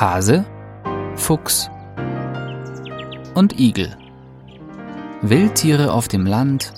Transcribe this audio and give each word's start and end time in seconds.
Hase, 0.00 0.46
Fuchs 1.16 1.68
und 3.34 3.58
Igel. 3.58 3.96
Wildtiere 5.22 5.92
auf 5.92 6.06
dem 6.06 6.24
Land 6.24 6.72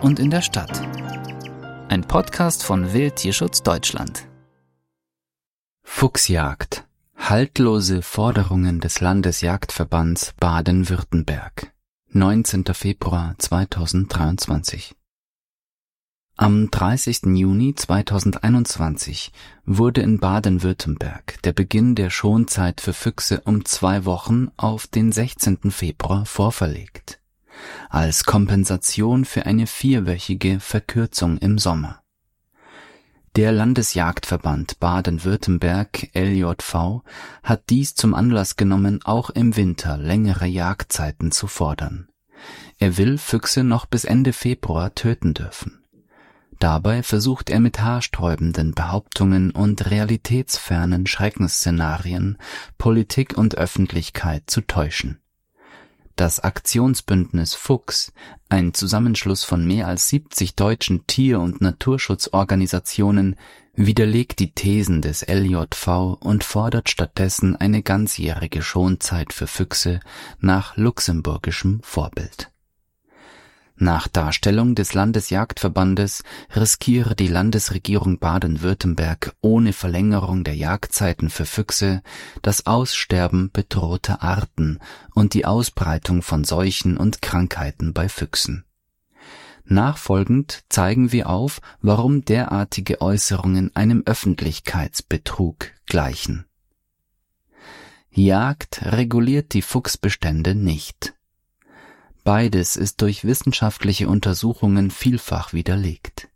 und 0.00 0.18
in 0.18 0.30
der 0.30 0.40
Stadt. 0.40 0.80
Ein 1.90 2.00
Podcast 2.08 2.64
von 2.64 2.94
Wildtierschutz 2.94 3.62
Deutschland. 3.62 4.26
Fuchsjagd. 5.82 6.86
Haltlose 7.14 8.00
Forderungen 8.00 8.80
des 8.80 9.00
Landesjagdverbands 9.00 10.32
Baden-Württemberg. 10.40 11.74
19. 12.12 12.64
Februar 12.72 13.34
2023. 13.36 14.94
Am 16.36 16.70
30. 16.70 17.36
Juni 17.36 17.74
2021 17.74 19.32
wurde 19.66 20.00
in 20.00 20.18
Baden-Württemberg 20.18 21.42
der 21.42 21.52
Beginn 21.52 21.94
der 21.94 22.08
Schonzeit 22.08 22.80
für 22.80 22.94
Füchse 22.94 23.42
um 23.44 23.66
zwei 23.66 24.06
Wochen 24.06 24.48
auf 24.56 24.86
den 24.86 25.12
16. 25.12 25.70
Februar 25.70 26.24
vorverlegt, 26.24 27.20
als 27.90 28.24
Kompensation 28.24 29.26
für 29.26 29.44
eine 29.44 29.66
vierwöchige 29.66 30.58
Verkürzung 30.58 31.36
im 31.36 31.58
Sommer. 31.58 32.00
Der 33.36 33.52
Landesjagdverband 33.52 34.80
Baden-Württemberg 34.80 36.08
LJV 36.14 37.02
hat 37.42 37.68
dies 37.68 37.94
zum 37.94 38.14
Anlass 38.14 38.56
genommen, 38.56 39.00
auch 39.04 39.28
im 39.28 39.54
Winter 39.54 39.98
längere 39.98 40.46
Jagdzeiten 40.46 41.30
zu 41.30 41.46
fordern. 41.46 42.08
Er 42.78 42.96
will 42.96 43.18
Füchse 43.18 43.64
noch 43.64 43.84
bis 43.84 44.04
Ende 44.04 44.32
Februar 44.32 44.94
töten 44.94 45.34
dürfen. 45.34 45.81
Dabei 46.62 47.02
versucht 47.02 47.50
er 47.50 47.58
mit 47.58 47.80
haarsträubenden 47.80 48.72
Behauptungen 48.72 49.50
und 49.50 49.90
realitätsfernen 49.90 51.08
Schreckensszenarien 51.08 52.38
Politik 52.78 53.36
und 53.36 53.58
Öffentlichkeit 53.58 54.44
zu 54.46 54.60
täuschen. 54.60 55.20
Das 56.14 56.38
Aktionsbündnis 56.38 57.54
Fuchs, 57.54 58.12
ein 58.48 58.74
Zusammenschluss 58.74 59.42
von 59.42 59.66
mehr 59.66 59.88
als 59.88 60.08
70 60.10 60.54
deutschen 60.54 61.04
Tier- 61.08 61.40
und 61.40 61.60
Naturschutzorganisationen, 61.60 63.34
widerlegt 63.74 64.38
die 64.38 64.52
Thesen 64.52 65.02
des 65.02 65.26
LJV 65.26 66.16
und 66.20 66.44
fordert 66.44 66.88
stattdessen 66.88 67.56
eine 67.56 67.82
ganzjährige 67.82 68.62
Schonzeit 68.62 69.32
für 69.32 69.48
Füchse 69.48 69.98
nach 70.38 70.76
luxemburgischem 70.76 71.80
Vorbild 71.82 72.51
nach 73.82 74.06
Darstellung 74.06 74.76
des 74.76 74.94
Landesjagdverbandes 74.94 76.22
riskiere 76.54 77.16
die 77.16 77.26
Landesregierung 77.26 78.20
Baden-Württemberg 78.20 79.34
ohne 79.40 79.72
Verlängerung 79.72 80.44
der 80.44 80.54
Jagdzeiten 80.54 81.30
für 81.30 81.46
Füchse 81.46 82.00
das 82.42 82.66
Aussterben 82.66 83.50
bedrohter 83.52 84.22
Arten 84.22 84.78
und 85.14 85.34
die 85.34 85.44
Ausbreitung 85.44 86.22
von 86.22 86.44
Seuchen 86.44 86.96
und 86.96 87.22
Krankheiten 87.22 87.92
bei 87.92 88.08
Füchsen. 88.08 88.64
Nachfolgend 89.64 90.62
zeigen 90.68 91.10
wir 91.10 91.28
auf, 91.28 91.60
warum 91.80 92.24
derartige 92.24 93.00
Äußerungen 93.00 93.74
einem 93.74 94.04
Öffentlichkeitsbetrug 94.06 95.72
gleichen. 95.86 96.46
Jagd 98.10 98.82
reguliert 98.84 99.54
die 99.54 99.62
Fuchsbestände 99.62 100.54
nicht 100.54 101.14
Beides 102.24 102.76
ist 102.76 103.02
durch 103.02 103.24
wissenschaftliche 103.24 104.08
Untersuchungen 104.08 104.92
vielfach 104.92 105.52
widerlegt. 105.52 106.28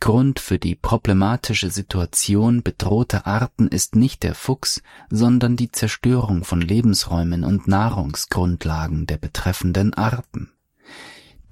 Grund 0.00 0.40
für 0.40 0.58
die 0.58 0.74
problematische 0.74 1.70
Situation 1.70 2.62
bedrohter 2.62 3.26
Arten 3.26 3.68
ist 3.68 3.96
nicht 3.96 4.22
der 4.22 4.34
Fuchs, 4.34 4.82
sondern 5.10 5.56
die 5.56 5.70
Zerstörung 5.70 6.44
von 6.44 6.60
Lebensräumen 6.60 7.44
und 7.44 7.68
Nahrungsgrundlagen 7.68 9.06
der 9.06 9.18
betreffenden 9.18 9.94
Arten. 9.94 10.50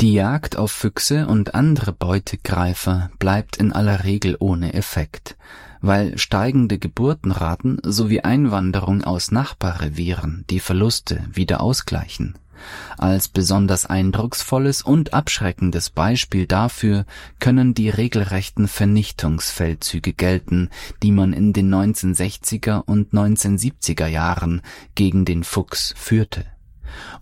Die 0.00 0.12
Jagd 0.12 0.56
auf 0.56 0.72
Füchse 0.72 1.26
und 1.26 1.54
andere 1.54 1.92
Beutegreifer 1.92 3.10
bleibt 3.18 3.56
in 3.56 3.72
aller 3.72 4.04
Regel 4.04 4.36
ohne 4.38 4.74
Effekt, 4.74 5.36
weil 5.80 6.18
steigende 6.18 6.78
Geburtenraten 6.78 7.80
sowie 7.82 8.20
Einwanderung 8.20 9.04
aus 9.04 9.30
Nachbarrevieren 9.30 10.44
die 10.50 10.60
Verluste 10.60 11.24
wieder 11.32 11.60
ausgleichen 11.60 12.36
als 12.98 13.28
besonders 13.28 13.86
eindrucksvolles 13.86 14.82
und 14.82 15.14
abschreckendes 15.14 15.90
Beispiel 15.90 16.46
dafür 16.46 17.04
können 17.38 17.74
die 17.74 17.90
regelrechten 17.90 18.68
Vernichtungsfeldzüge 18.68 20.12
gelten, 20.12 20.70
die 21.02 21.12
man 21.12 21.32
in 21.32 21.52
den 21.52 21.72
1960er 21.72 22.82
und 22.84 23.12
1970er 23.12 24.06
Jahren 24.06 24.62
gegen 24.94 25.24
den 25.24 25.44
Fuchs 25.44 25.94
führte 25.96 26.44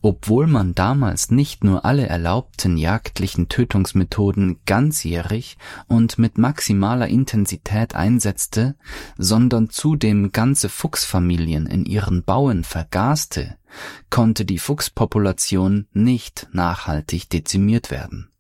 obwohl 0.02 0.46
man 0.46 0.74
damals 0.74 1.30
nicht 1.30 1.64
nur 1.64 1.84
alle 1.84 2.06
erlaubten 2.06 2.76
jagdlichen 2.76 3.48
Tötungsmethoden 3.48 4.60
ganzjährig 4.66 5.56
und 5.88 6.18
mit 6.18 6.38
maximaler 6.38 7.08
Intensität 7.08 7.94
einsetzte, 7.94 8.76
sondern 9.18 9.70
zudem 9.70 10.32
ganze 10.32 10.68
Fuchsfamilien 10.68 11.66
in 11.66 11.84
ihren 11.84 12.22
Bauen 12.22 12.64
vergaste, 12.64 13.56
konnte 14.10 14.44
die 14.44 14.58
Fuchspopulation 14.58 15.86
nicht 15.92 16.48
nachhaltig 16.52 17.28
dezimiert 17.30 17.90
werden. 17.90 18.30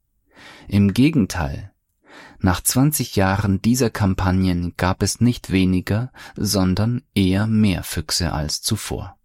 Im 0.68 0.94
Gegenteil, 0.94 1.72
nach 2.38 2.60
20 2.60 3.16
Jahren 3.16 3.62
dieser 3.62 3.90
Kampagnen 3.90 4.74
gab 4.76 5.02
es 5.02 5.20
nicht 5.20 5.50
weniger, 5.50 6.12
sondern 6.36 7.02
eher 7.14 7.46
mehr 7.46 7.82
Füchse 7.82 8.32
als 8.32 8.60
zuvor. 8.60 9.16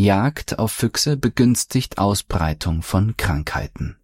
Jagd 0.00 0.60
auf 0.60 0.70
Füchse 0.70 1.16
begünstigt 1.16 1.98
Ausbreitung 1.98 2.82
von 2.82 3.16
Krankheiten. 3.16 3.96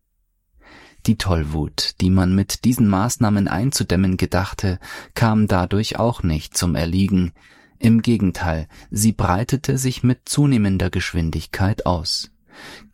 Die 1.07 1.17
Tollwut, 1.17 1.95
die 2.01 2.11
man 2.11 2.35
mit 2.35 2.65
diesen 2.65 2.89
Maßnahmen 2.89 3.47
einzudämmen 3.47 4.17
gedachte, 4.17 4.81
kam 5.15 5.47
dadurch 5.47 5.97
auch 5.97 6.25
nicht 6.25 6.57
zum 6.57 6.75
Erliegen. 6.75 7.33
Im 7.79 8.03
Gegenteil, 8.03 8.67
sie 8.91 9.13
breitete 9.13 9.79
sich 9.79 10.03
mit 10.03 10.29
zunehmender 10.29 10.91
Geschwindigkeit 10.91 11.87
aus. 11.87 12.33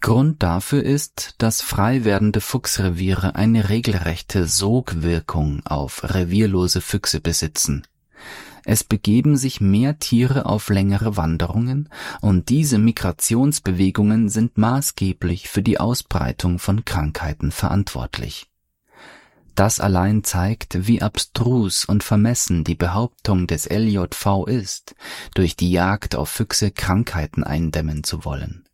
Grund 0.02 0.42
dafür 0.42 0.82
ist, 0.82 1.36
dass 1.38 1.62
frei 1.62 2.04
werdende 2.04 2.42
Fuchsreviere 2.42 3.34
eine 3.34 3.70
regelrechte 3.70 4.46
Sogwirkung 4.46 5.64
auf 5.64 6.04
revierlose 6.04 6.82
Füchse 6.82 7.22
besitzen. 7.22 7.86
Es 8.64 8.84
begeben 8.84 9.36
sich 9.36 9.60
mehr 9.60 9.98
Tiere 9.98 10.46
auf 10.46 10.68
längere 10.68 11.16
Wanderungen, 11.16 11.88
und 12.20 12.48
diese 12.48 12.78
Migrationsbewegungen 12.78 14.28
sind 14.28 14.58
maßgeblich 14.58 15.48
für 15.48 15.62
die 15.62 15.80
Ausbreitung 15.80 16.58
von 16.58 16.84
Krankheiten 16.84 17.52
verantwortlich. 17.52 18.50
Das 19.54 19.80
allein 19.80 20.24
zeigt, 20.24 20.86
wie 20.86 21.02
abstrus 21.02 21.84
und 21.84 22.02
vermessen 22.02 22.64
die 22.64 22.74
Behauptung 22.74 23.46
des 23.46 23.68
LJV 23.68 24.46
ist, 24.46 24.94
durch 25.34 25.56
die 25.56 25.70
Jagd 25.70 26.14
auf 26.16 26.28
Füchse 26.28 26.70
Krankheiten 26.70 27.44
eindämmen 27.44 28.04
zu 28.04 28.24
wollen. 28.24 28.64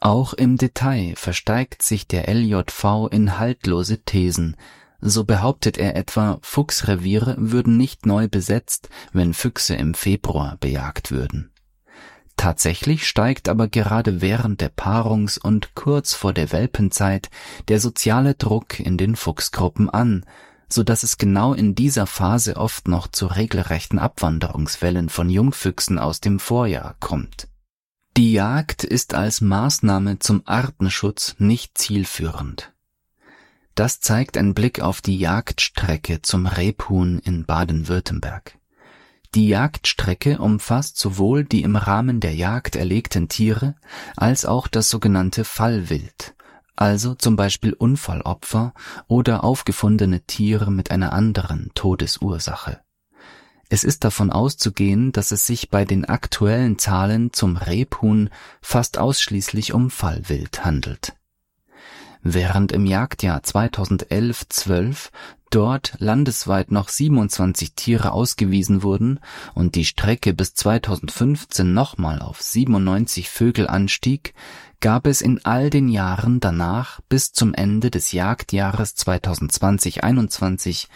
Auch 0.00 0.32
im 0.32 0.56
Detail 0.56 1.14
versteigt 1.16 1.82
sich 1.82 2.08
der 2.08 2.28
LJV 2.28 3.08
in 3.10 3.38
haltlose 3.38 4.02
Thesen, 4.02 4.56
so 5.02 5.24
behauptet 5.24 5.76
er 5.76 5.96
etwa, 5.96 6.38
Fuchsreviere 6.42 7.34
würden 7.38 7.76
nicht 7.76 8.06
neu 8.06 8.28
besetzt, 8.28 8.88
wenn 9.12 9.34
Füchse 9.34 9.74
im 9.74 9.94
Februar 9.94 10.56
bejagt 10.60 11.10
würden. 11.10 11.50
Tatsächlich 12.36 13.06
steigt 13.06 13.48
aber 13.48 13.68
gerade 13.68 14.20
während 14.20 14.60
der 14.60 14.70
Paarungs- 14.74 15.38
und 15.38 15.74
kurz 15.74 16.14
vor 16.14 16.32
der 16.32 16.50
Welpenzeit 16.52 17.30
der 17.68 17.78
soziale 17.78 18.34
Druck 18.34 18.80
in 18.80 18.96
den 18.96 19.16
Fuchsgruppen 19.16 19.90
an, 19.90 20.24
so 20.68 20.82
dass 20.82 21.02
es 21.02 21.18
genau 21.18 21.52
in 21.52 21.74
dieser 21.74 22.06
Phase 22.06 22.56
oft 22.56 22.88
noch 22.88 23.08
zu 23.08 23.26
regelrechten 23.26 23.98
Abwanderungswellen 23.98 25.08
von 25.08 25.28
Jungfüchsen 25.28 25.98
aus 25.98 26.20
dem 26.20 26.38
Vorjahr 26.38 26.96
kommt. 27.00 27.48
Die 28.16 28.32
Jagd 28.32 28.84
ist 28.84 29.14
als 29.14 29.40
Maßnahme 29.40 30.18
zum 30.18 30.42
Artenschutz 30.44 31.36
nicht 31.38 31.78
zielführend. 31.78 32.71
Das 33.74 34.00
zeigt 34.00 34.36
ein 34.36 34.52
Blick 34.52 34.80
auf 34.80 35.00
die 35.00 35.18
Jagdstrecke 35.18 36.20
zum 36.20 36.46
Rebhuhn 36.46 37.18
in 37.20 37.46
Baden-Württemberg. 37.46 38.58
Die 39.34 39.48
Jagdstrecke 39.48 40.38
umfasst 40.38 40.98
sowohl 40.98 41.44
die 41.44 41.62
im 41.62 41.76
Rahmen 41.76 42.20
der 42.20 42.34
Jagd 42.34 42.76
erlegten 42.76 43.28
Tiere 43.28 43.76
als 44.14 44.44
auch 44.44 44.68
das 44.68 44.90
sogenannte 44.90 45.44
Fallwild, 45.44 46.34
also 46.76 47.14
zum 47.14 47.36
Beispiel 47.36 47.72
Unfallopfer 47.72 48.74
oder 49.08 49.42
aufgefundene 49.42 50.20
Tiere 50.26 50.70
mit 50.70 50.90
einer 50.90 51.14
anderen 51.14 51.70
Todesursache. 51.74 52.80
Es 53.70 53.84
ist 53.84 54.04
davon 54.04 54.30
auszugehen, 54.30 55.12
dass 55.12 55.32
es 55.32 55.46
sich 55.46 55.70
bei 55.70 55.86
den 55.86 56.04
aktuellen 56.04 56.78
Zahlen 56.78 57.32
zum 57.32 57.56
Rebhuhn 57.56 58.28
fast 58.60 58.98
ausschließlich 58.98 59.72
um 59.72 59.88
Fallwild 59.88 60.62
handelt 60.62 61.14
während 62.22 62.72
im 62.72 62.86
Jagdjahr 62.86 63.40
2011/12 63.40 65.10
dort 65.50 65.94
landesweit 65.98 66.70
noch 66.70 66.88
27 66.88 67.74
Tiere 67.74 68.12
ausgewiesen 68.12 68.82
wurden 68.82 69.20
und 69.54 69.74
die 69.74 69.84
Strecke 69.84 70.32
bis 70.32 70.54
2015 70.54 71.72
nochmal 71.72 72.20
auf 72.20 72.40
97 72.40 73.28
Vögel 73.28 73.68
anstieg, 73.68 74.34
gab 74.80 75.06
es 75.06 75.20
in 75.20 75.44
all 75.44 75.70
den 75.70 75.88
Jahren 75.88 76.40
danach 76.40 77.00
bis 77.08 77.32
zum 77.32 77.54
Ende 77.54 77.90
des 77.90 78.12
Jagdjahres 78.12 78.96
2020-21 78.96 80.88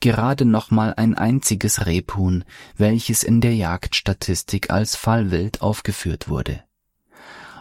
gerade 0.00 0.44
nochmal 0.44 0.94
ein 0.96 1.14
einziges 1.14 1.86
Rebhuhn, 1.86 2.44
welches 2.76 3.22
in 3.22 3.40
der 3.40 3.54
Jagdstatistik 3.54 4.70
als 4.70 4.96
Fallwild 4.96 5.62
aufgeführt 5.62 6.28
wurde. 6.28 6.62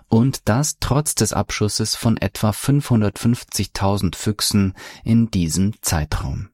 Und 0.09 0.49
das 0.49 0.77
trotz 0.79 1.15
des 1.15 1.33
Abschusses 1.33 1.95
von 1.95 2.17
etwa 2.17 2.49
550.000 2.49 4.15
Füchsen 4.15 4.73
in 5.03 5.31
diesem 5.31 5.81
Zeitraum. 5.81 6.49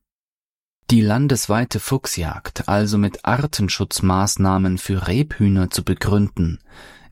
Die 0.92 1.02
landesweite 1.02 1.80
Fuchsjagd 1.80 2.70
also 2.70 3.00
mit 3.00 3.26
Artenschutzmaßnahmen 3.26 4.78
für 4.78 5.08
Rebhühner 5.08 5.72
zu 5.72 5.84
begründen, 5.84 6.60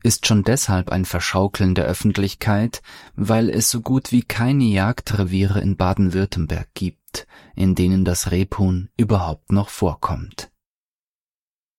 ist 0.04 0.26
schon 0.26 0.44
deshalb 0.44 0.90
ein 0.90 1.06
Verschaukeln 1.06 1.74
der 1.74 1.86
Öffentlichkeit, 1.86 2.82
weil 3.16 3.48
es 3.48 3.70
so 3.70 3.80
gut 3.80 4.12
wie 4.12 4.22
keine 4.22 4.64
Jagdreviere 4.64 5.60
in 5.60 5.76
Baden-Württemberg 5.76 6.68
gibt, 6.74 7.26
in 7.56 7.74
denen 7.74 8.04
das 8.04 8.30
Rebhuhn 8.30 8.90
überhaupt 8.96 9.50
noch 9.50 9.70
vorkommt. 9.70 10.52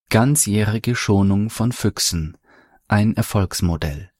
Ganzjährige 0.09 0.95
Schonung 0.95 1.49
von 1.49 1.71
Füchsen, 1.71 2.35
ein 2.87 3.15
Erfolgsmodell. 3.15 4.11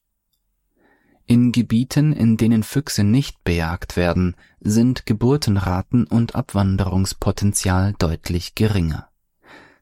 In 1.28 1.52
Gebieten, 1.52 2.14
in 2.14 2.38
denen 2.38 2.62
Füchse 2.62 3.04
nicht 3.04 3.44
bejagt 3.44 3.98
werden, 3.98 4.36
sind 4.60 5.08
Geburtenraten 5.08 6.06
und 6.06 6.36
Abwanderungspotenzial 6.36 7.94
deutlich 7.98 8.54
geringer. 8.54 9.10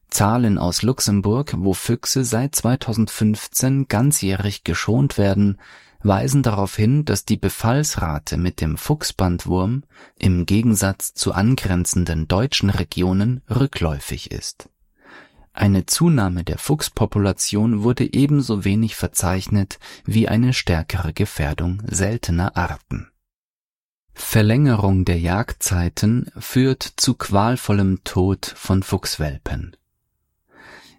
Zahlen 0.10 0.58
aus 0.58 0.84
Luxemburg, 0.84 1.56
wo 1.58 1.74
Füchse 1.74 2.24
seit 2.24 2.56
2015 2.56 3.88
ganzjährig 3.90 4.64
geschont 4.64 5.18
werden, 5.18 5.60
weisen 6.02 6.44
darauf 6.44 6.76
hin, 6.76 7.04
dass 7.04 7.26
die 7.26 7.38
Befallsrate 7.38 8.38
mit 8.38 8.62
dem 8.62 8.78
Fuchsbandwurm 8.78 9.84
im 10.20 10.46
Gegensatz 10.46 11.14
zu 11.14 11.34
angrenzenden 11.34 12.28
deutschen 12.28 12.70
Regionen 12.70 13.42
rückläufig 13.50 14.32
ist. 14.32 14.70
Eine 15.54 15.86
Zunahme 15.86 16.44
der 16.44 16.58
Fuchspopulation 16.58 17.84
wurde 17.84 18.12
ebenso 18.12 18.66
wenig 18.66 18.96
verzeichnet 18.96 19.78
wie 20.04 20.28
eine 20.28 20.52
stärkere 20.52 21.14
Gefährdung 21.14 21.84
seltener 21.86 22.58
Arten. 22.58 23.12
Verlängerung 24.14 25.06
der 25.06 25.20
Jagdzeiten 25.20 26.32
führt 26.38 26.84
zu 26.98 27.14
qualvollem 27.14 28.04
Tod 28.04 28.46
von 28.46 28.82
Fuchswelpen. 28.82 29.76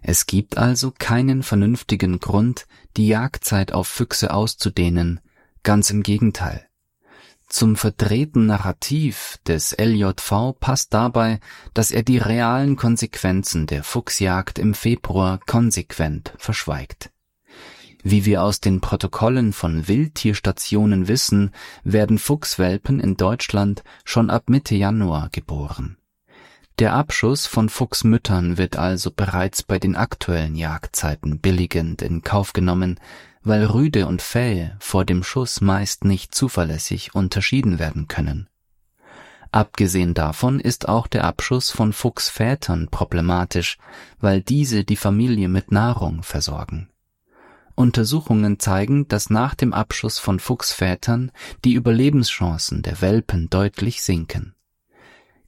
Es 0.01 0.25
gibt 0.25 0.57
also 0.57 0.93
keinen 0.97 1.43
vernünftigen 1.43 2.19
Grund, 2.19 2.65
die 2.95 3.07
Jagdzeit 3.07 3.73
auf 3.73 3.87
Füchse 3.87 4.33
auszudehnen, 4.33 5.19
ganz 5.63 5.89
im 5.89 6.01
Gegenteil. 6.01 6.65
Zum 7.47 7.75
verdrehten 7.75 8.47
Narrativ 8.47 9.37
des 9.47 9.75
LJV 9.77 10.59
passt 10.59 10.93
dabei, 10.93 11.39
dass 11.73 11.91
er 11.91 12.03
die 12.03 12.17
realen 12.17 12.75
Konsequenzen 12.75 13.67
der 13.67 13.83
Fuchsjagd 13.83 14.59
im 14.59 14.73
Februar 14.73 15.39
konsequent 15.45 16.33
verschweigt. 16.37 17.11
Wie 18.03 18.25
wir 18.25 18.43
aus 18.43 18.59
den 18.59 18.81
Protokollen 18.81 19.51
von 19.51 19.87
Wildtierstationen 19.87 21.07
wissen, 21.07 21.51
werden 21.83 22.19
Fuchswelpen 22.19 22.99
in 22.99 23.17
Deutschland 23.17 23.83
schon 24.03 24.29
ab 24.29 24.49
Mitte 24.49 24.75
Januar 24.75 25.29
geboren. 25.31 25.97
Der 26.77 26.93
Abschuss 26.93 27.47
von 27.47 27.69
Fuchsmüttern 27.69 28.57
wird 28.57 28.75
also 28.75 29.09
bereits 29.09 29.63
bei 29.63 29.79
den 29.79 29.95
aktuellen 29.95 30.55
Jagdzeiten 30.55 31.39
billigend 31.39 32.01
in 32.01 32.21
Kauf 32.21 32.51
genommen, 32.51 32.99
weil 33.43 33.63
Rüde 33.63 34.07
und 34.07 34.21
Fell 34.21 34.75
vor 34.79 35.05
dem 35.05 35.23
Schuss 35.23 35.61
meist 35.61 36.03
nicht 36.03 36.35
zuverlässig 36.35 37.15
unterschieden 37.15 37.79
werden 37.79 38.09
können. 38.09 38.49
Abgesehen 39.53 40.13
davon 40.13 40.59
ist 40.59 40.89
auch 40.89 41.07
der 41.07 41.23
Abschuss 41.23 41.71
von 41.71 41.93
Fuchsvätern 41.93 42.89
problematisch, 42.89 43.77
weil 44.19 44.41
diese 44.41 44.83
die 44.83 44.97
Familie 44.97 45.47
mit 45.47 45.71
Nahrung 45.71 46.23
versorgen. 46.23 46.89
Untersuchungen 47.75 48.59
zeigen, 48.59 49.07
dass 49.07 49.29
nach 49.29 49.55
dem 49.55 49.71
Abschuss 49.71 50.19
von 50.19 50.41
Fuchsvätern 50.41 51.31
die 51.63 51.73
Überlebenschancen 51.75 52.81
der 52.81 52.99
Welpen 52.99 53.49
deutlich 53.49 54.01
sinken. 54.01 54.54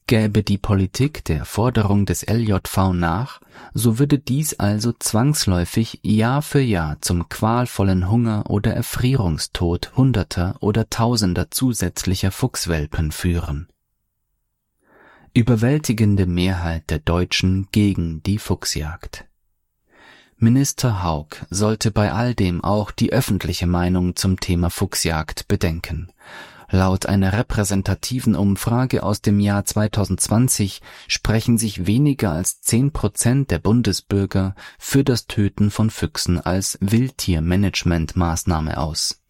Gäbe 0.08 0.42
die 0.42 0.58
Politik 0.58 1.26
der 1.26 1.44
Forderung 1.44 2.06
des 2.06 2.26
LJV 2.26 2.94
nach, 2.94 3.42
so 3.74 4.00
würde 4.00 4.18
dies 4.18 4.58
also 4.58 4.94
zwangsläufig 4.94 6.00
Jahr 6.02 6.42
für 6.42 6.62
Jahr 6.62 7.02
zum 7.02 7.28
qualvollen 7.28 8.10
Hunger 8.10 8.50
oder 8.50 8.74
Erfrierungstod 8.74 9.98
Hunderter 9.98 10.56
oder 10.62 10.90
Tausender 10.90 11.52
zusätzlicher 11.52 12.32
Fuchswelpen 12.32 13.12
führen. 13.12 13.68
Überwältigende 15.34 16.26
Mehrheit 16.26 16.90
der 16.90 17.00
Deutschen 17.00 17.68
gegen 17.74 18.24
die 18.24 18.38
Fuchsjagd. 18.38 19.26
Minister 20.38 21.04
Haug 21.04 21.46
sollte 21.50 21.92
bei 21.92 22.14
all 22.14 22.34
dem 22.34 22.64
auch 22.64 22.92
die 22.92 23.12
öffentliche 23.12 23.68
Meinung 23.68 24.16
zum 24.16 24.40
Thema 24.40 24.70
Fuchsjagd 24.70 25.50
bedenken 25.50 26.14
Laut 26.70 27.06
einer 27.06 27.32
repräsentativen 27.32 28.36
Umfrage 28.36 29.04
aus 29.04 29.22
dem 29.22 29.40
Jahr 29.40 29.64
2020 29.64 30.82
sprechen 31.08 31.58
sich 31.58 31.88
weniger 31.88 32.32
als 32.32 32.60
zehn 32.60 32.92
Prozent 32.92 33.52
der 33.52 33.60
Bundesbürger 33.60 34.54
für 34.78 35.06
das 35.06 35.28
Töten 35.28 35.72
von 35.72 35.90
Füchsen 35.90 36.42
als 36.42 36.78
Wildtiermanagementmaßnahme 36.82 38.78
aus. 38.78 39.24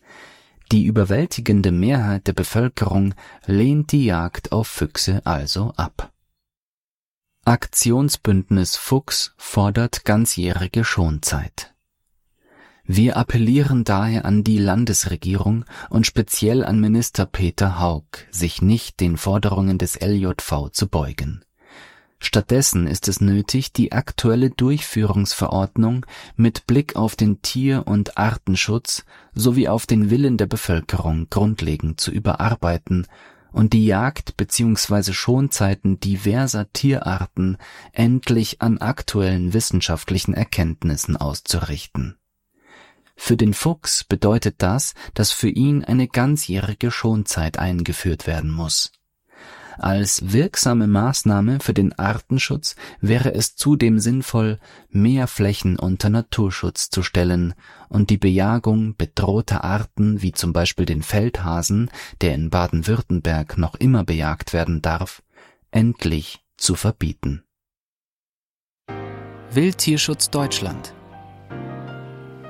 Die 0.72 0.86
überwältigende 0.86 1.72
Mehrheit 1.72 2.26
der 2.26 2.34
Bevölkerung 2.34 3.14
lehnt 3.46 3.92
die 3.92 4.06
Jagd 4.06 4.52
auf 4.52 4.68
Füchse 4.68 5.22
also 5.24 5.74
ab. 5.78 6.12
Aktionsbündnis 7.46 8.76
Fuchs 8.76 9.34
fordert 9.38 10.04
ganzjährige 10.06 10.84
Schonzeit 10.84 11.77
wir 12.90 13.18
appellieren 13.18 13.84
daher 13.84 14.24
an 14.24 14.46
die 14.46 14.58
Landesregierung 14.58 15.66
und 15.90 16.08
speziell 16.08 16.64
an 16.64 16.80
Minister 16.80 17.26
Peter 17.26 17.82
Haug, 17.82 18.06
sich 18.32 18.62
nicht 18.62 19.02
den 19.02 19.18
Forderungen 19.18 19.78
des 19.78 20.00
LJV 20.00 20.70
zu 20.72 20.88
beugen. 20.88 21.42
Stattdessen 22.20 22.88
ist 22.88 23.10
es 23.10 23.20
nötig, 23.20 23.74
die 23.74 23.92
aktuelle 23.92 24.50
Durchführungsverordnung 24.52 26.06
mit 26.38 26.66
Blick 26.66 26.96
auf 26.96 27.18
den 27.18 27.42
Tier- 27.42 27.86
und 27.86 28.18
Artenschutz 28.18 29.04
sowie 29.34 29.68
auf 29.68 29.86
den 29.86 30.10
Willen 30.10 30.38
der 30.38 30.48
Bevölkerung 30.48 31.28
grundlegend 31.30 32.00
zu 32.00 32.10
überarbeiten 32.10 33.06
und 33.52 33.74
die 33.74 33.86
Jagd 33.86 34.38
bzw. 34.38 35.12
Schonzeiten 35.12 36.00
diverser 36.00 36.72
Tierarten 36.72 37.58
endlich 37.92 38.62
an 38.62 38.78
aktuellen 38.78 39.54
wissenschaftlichen 39.54 40.34
Erkenntnissen 40.34 41.18
auszurichten 41.18 42.17
für 43.18 43.36
den 43.36 43.54
Fuchs 43.54 44.04
bedeutet 44.04 44.56
das, 44.60 44.94
dass 45.16 45.32
für 45.32 45.50
ihn 45.50 45.84
eine 45.84 46.08
ganzjährige 46.08 46.92
Schonzeit 46.92 47.60
eingeführt 47.60 48.28
werden 48.28 48.52
muss. 48.52 48.92
Als 49.80 50.32
wirksame 50.32 50.88
Maßnahme 50.88 51.60
für 51.60 51.74
den 51.74 51.98
Artenschutz 52.00 52.76
wäre 53.00 53.34
es 53.34 53.56
zudem 53.56 54.00
sinnvoll, 54.00 54.60
mehr 54.90 55.28
Flächen 55.28 55.78
unter 55.78 56.10
Naturschutz 56.10 56.90
zu 56.90 57.04
stellen 57.04 57.54
und 57.90 58.10
die 58.10 58.18
Bejagung 58.18 58.96
bedrohter 58.96 59.64
Arten 59.64 60.22
wie 60.22 60.32
zum 60.32 60.54
Beispiel 60.54 60.86
den 60.86 61.04
Feldhasen, 61.04 61.92
der 62.22 62.34
in 62.34 62.50
Baden-Württemberg 62.50 63.58
noch 63.58 63.76
immer 63.76 64.04
bejagt 64.04 64.54
werden 64.54 64.82
darf, 64.82 65.22
endlich 65.70 66.40
zu 66.56 66.76
verbieten. 66.76 67.44
Wildtierschutz 69.52 70.30
Deutschland 70.30 70.94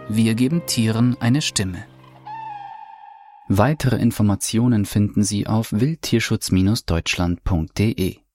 wir 0.10 0.36
geben 0.36 0.66
Tieren 0.66 1.18
eine 1.20 1.42
Stimme. 1.42 1.86
Weitere 3.50 3.96
Informationen 3.96 4.86
finden 4.86 5.24
Sie 5.24 5.48
auf 5.48 5.72
wildtierschutz-deutschland.de 5.72 8.18